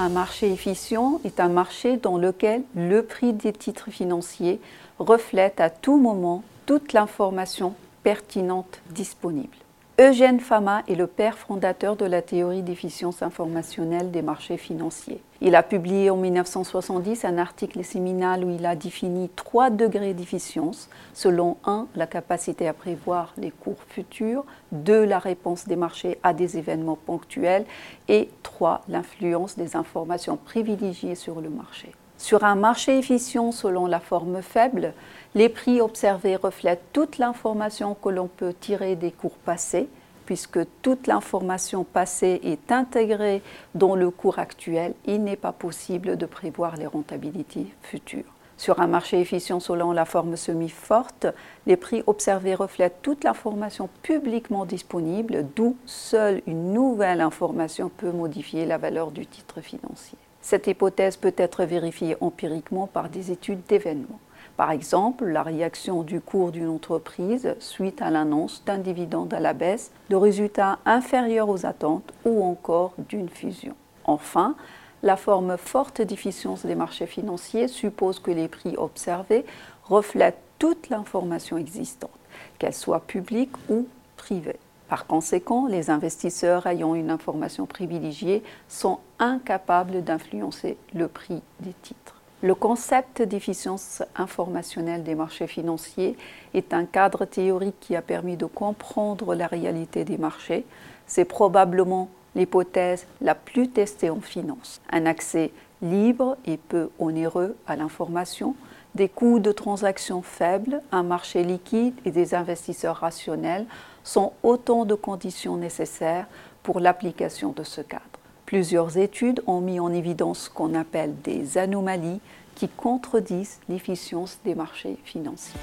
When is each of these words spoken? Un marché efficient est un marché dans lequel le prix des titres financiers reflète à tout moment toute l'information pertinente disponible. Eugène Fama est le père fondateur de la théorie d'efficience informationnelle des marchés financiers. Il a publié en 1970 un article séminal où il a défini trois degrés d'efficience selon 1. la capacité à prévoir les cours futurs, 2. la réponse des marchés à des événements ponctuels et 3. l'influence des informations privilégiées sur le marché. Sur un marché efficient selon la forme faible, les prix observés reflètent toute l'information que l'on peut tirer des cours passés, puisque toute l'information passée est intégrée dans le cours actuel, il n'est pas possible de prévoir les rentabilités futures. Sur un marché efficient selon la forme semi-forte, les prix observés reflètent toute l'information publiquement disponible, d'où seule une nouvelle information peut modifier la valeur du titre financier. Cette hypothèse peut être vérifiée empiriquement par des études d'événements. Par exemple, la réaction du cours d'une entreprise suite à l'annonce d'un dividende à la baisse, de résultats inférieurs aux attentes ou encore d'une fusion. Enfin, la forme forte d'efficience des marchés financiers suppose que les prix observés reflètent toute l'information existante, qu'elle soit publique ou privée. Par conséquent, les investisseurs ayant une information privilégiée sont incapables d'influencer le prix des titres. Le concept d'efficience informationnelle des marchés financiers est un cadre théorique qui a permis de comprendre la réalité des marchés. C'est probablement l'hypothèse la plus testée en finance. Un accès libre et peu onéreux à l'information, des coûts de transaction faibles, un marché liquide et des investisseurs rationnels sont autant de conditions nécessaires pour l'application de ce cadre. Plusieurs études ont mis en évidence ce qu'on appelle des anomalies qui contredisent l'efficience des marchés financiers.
Un 0.00 0.10
marché 0.10 0.52
efficient 0.52 1.20
est 1.24 1.40
un 1.40 1.48
marché 1.48 1.96
dans 1.96 2.18
lequel 2.18 2.62
le 2.76 3.02
prix 3.02 3.32
des 3.32 3.52
titres 3.52 3.90
financiers 3.90 4.60
reflète 5.00 5.60
à 5.60 5.70
tout 5.70 5.98
moment 5.98 6.44
toute 6.66 6.92
l'information 6.92 7.74
pertinente 8.04 8.78
disponible. 8.90 9.56
Eugène 10.00 10.38
Fama 10.38 10.84
est 10.86 10.94
le 10.94 11.08
père 11.08 11.36
fondateur 11.36 11.96
de 11.96 12.04
la 12.04 12.22
théorie 12.22 12.62
d'efficience 12.62 13.20
informationnelle 13.20 14.12
des 14.12 14.22
marchés 14.22 14.56
financiers. 14.56 15.20
Il 15.40 15.56
a 15.56 15.64
publié 15.64 16.08
en 16.08 16.16
1970 16.16 17.24
un 17.24 17.36
article 17.36 17.82
séminal 17.82 18.44
où 18.44 18.50
il 18.50 18.64
a 18.64 18.76
défini 18.76 19.28
trois 19.34 19.70
degrés 19.70 20.14
d'efficience 20.14 20.88
selon 21.14 21.56
1. 21.64 21.88
la 21.96 22.06
capacité 22.06 22.68
à 22.68 22.74
prévoir 22.74 23.34
les 23.38 23.50
cours 23.50 23.82
futurs, 23.88 24.44
2. 24.70 25.04
la 25.04 25.18
réponse 25.18 25.66
des 25.66 25.74
marchés 25.74 26.20
à 26.22 26.32
des 26.32 26.58
événements 26.58 26.98
ponctuels 27.04 27.64
et 28.06 28.28
3. 28.44 28.82
l'influence 28.88 29.56
des 29.56 29.74
informations 29.74 30.36
privilégiées 30.36 31.16
sur 31.16 31.40
le 31.40 31.50
marché. 31.50 31.90
Sur 32.18 32.42
un 32.42 32.56
marché 32.56 32.98
efficient 32.98 33.52
selon 33.52 33.86
la 33.86 34.00
forme 34.00 34.42
faible, 34.42 34.92
les 35.36 35.48
prix 35.48 35.80
observés 35.80 36.34
reflètent 36.34 36.92
toute 36.92 37.16
l'information 37.16 37.94
que 37.94 38.08
l'on 38.08 38.26
peut 38.26 38.52
tirer 38.52 38.96
des 38.96 39.12
cours 39.12 39.36
passés, 39.44 39.88
puisque 40.26 40.58
toute 40.82 41.06
l'information 41.06 41.84
passée 41.84 42.40
est 42.42 42.72
intégrée 42.72 43.40
dans 43.76 43.94
le 43.94 44.10
cours 44.10 44.40
actuel, 44.40 44.94
il 45.06 45.22
n'est 45.22 45.36
pas 45.36 45.52
possible 45.52 46.16
de 46.16 46.26
prévoir 46.26 46.76
les 46.76 46.86
rentabilités 46.86 47.66
futures. 47.82 48.34
Sur 48.58 48.80
un 48.80 48.88
marché 48.88 49.20
efficient 49.20 49.60
selon 49.60 49.92
la 49.92 50.04
forme 50.04 50.36
semi-forte, 50.36 51.28
les 51.66 51.76
prix 51.76 52.02
observés 52.08 52.56
reflètent 52.56 53.00
toute 53.00 53.22
l'information 53.22 53.88
publiquement 54.02 54.66
disponible, 54.66 55.46
d'où 55.54 55.76
seule 55.86 56.42
une 56.48 56.72
nouvelle 56.72 57.20
information 57.20 57.88
peut 57.96 58.10
modifier 58.10 58.66
la 58.66 58.76
valeur 58.76 59.12
du 59.12 59.24
titre 59.24 59.60
financier. 59.60 60.18
Cette 60.48 60.66
hypothèse 60.66 61.18
peut 61.18 61.34
être 61.36 61.64
vérifiée 61.64 62.16
empiriquement 62.22 62.86
par 62.86 63.10
des 63.10 63.30
études 63.30 63.60
d'événements. 63.68 64.18
Par 64.56 64.70
exemple, 64.70 65.26
la 65.26 65.42
réaction 65.42 66.02
du 66.02 66.22
cours 66.22 66.52
d'une 66.52 66.70
entreprise 66.70 67.54
suite 67.58 68.00
à 68.00 68.08
l'annonce 68.08 68.62
d'un 68.64 68.78
dividende 68.78 69.34
à 69.34 69.40
la 69.40 69.52
baisse, 69.52 69.92
de 70.08 70.16
résultats 70.16 70.78
inférieurs 70.86 71.50
aux 71.50 71.66
attentes 71.66 72.14
ou 72.24 72.42
encore 72.42 72.94
d'une 73.10 73.28
fusion. 73.28 73.74
Enfin, 74.04 74.56
la 75.02 75.18
forme 75.18 75.58
forte 75.58 76.00
d'efficience 76.00 76.64
des 76.64 76.74
marchés 76.74 77.04
financiers 77.04 77.68
suppose 77.68 78.18
que 78.18 78.30
les 78.30 78.48
prix 78.48 78.74
observés 78.78 79.44
reflètent 79.84 80.40
toute 80.58 80.88
l'information 80.88 81.58
existante, 81.58 82.18
qu'elle 82.58 82.72
soit 82.72 83.06
publique 83.06 83.52
ou 83.68 83.86
privée. 84.16 84.58
Par 84.88 85.06
conséquent, 85.06 85.66
les 85.66 85.90
investisseurs 85.90 86.66
ayant 86.66 86.94
une 86.94 87.10
information 87.10 87.66
privilégiée 87.66 88.42
sont 88.68 88.98
incapables 89.18 90.02
d'influencer 90.02 90.78
le 90.94 91.08
prix 91.08 91.42
des 91.60 91.74
titres. 91.82 92.14
Le 92.40 92.54
concept 92.54 93.20
d'efficience 93.20 94.02
informationnelle 94.16 95.02
des 95.02 95.16
marchés 95.16 95.48
financiers 95.48 96.16
est 96.54 96.72
un 96.72 96.84
cadre 96.84 97.24
théorique 97.24 97.80
qui 97.80 97.96
a 97.96 98.02
permis 98.02 98.36
de 98.36 98.46
comprendre 98.46 99.34
la 99.34 99.48
réalité 99.48 100.04
des 100.04 100.18
marchés. 100.18 100.64
C'est 101.06 101.24
probablement 101.24 102.08
l'hypothèse 102.36 103.06
la 103.20 103.34
plus 103.34 103.68
testée 103.68 104.08
en 104.08 104.20
finance. 104.20 104.80
Un 104.90 105.04
accès 105.04 105.50
libre 105.82 106.36
et 106.46 106.56
peu 106.56 106.90
onéreux 107.00 107.56
à 107.66 107.74
l'information, 107.74 108.54
des 108.94 109.08
coûts 109.08 109.38
de 109.38 109.52
transaction 109.52 110.22
faibles, 110.22 110.82
un 110.92 111.02
marché 111.02 111.44
liquide 111.44 111.94
et 112.04 112.10
des 112.10 112.34
investisseurs 112.34 112.96
rationnels 112.96 113.66
sont 114.02 114.32
autant 114.42 114.84
de 114.84 114.94
conditions 114.94 115.56
nécessaires 115.56 116.26
pour 116.62 116.80
l'application 116.80 117.52
de 117.52 117.62
ce 117.62 117.80
cadre. 117.80 118.02
Plusieurs 118.46 118.96
études 118.96 119.42
ont 119.46 119.60
mis 119.60 119.78
en 119.78 119.92
évidence 119.92 120.44
ce 120.44 120.50
qu'on 120.50 120.74
appelle 120.74 121.14
des 121.22 121.58
anomalies 121.58 122.20
qui 122.54 122.68
contredisent 122.68 123.60
l'efficience 123.68 124.38
des 124.44 124.54
marchés 124.54 124.98
financiers. 125.04 125.60